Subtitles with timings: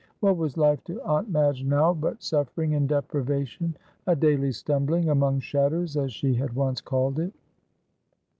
[0.19, 3.77] What was life to Aunt Madge now but suffering and deprivation,
[4.07, 7.33] a daily stumbling among shadows, as she had once called it.